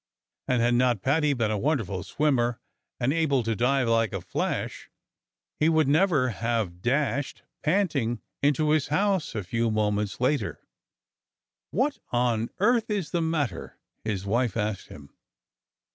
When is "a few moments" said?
9.35-10.19